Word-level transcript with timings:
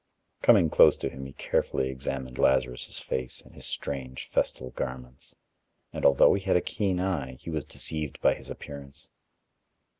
Coming 0.41 0.71
close 0.71 0.97
to 0.97 1.09
him, 1.09 1.27
he 1.27 1.33
carefully 1.33 1.89
examined 1.89 2.39
Lazarus' 2.39 2.97
face 2.97 3.39
and 3.39 3.53
his 3.53 3.67
strange 3.67 4.31
festal 4.33 4.71
garments. 4.71 5.35
And 5.93 6.05
although 6.07 6.33
he 6.33 6.41
had 6.41 6.55
a 6.57 6.59
keen 6.61 6.99
eye, 6.99 7.33
he 7.35 7.51
was 7.51 7.65
deceived 7.65 8.19
by 8.19 8.33
his 8.33 8.49
appearance. 8.49 9.09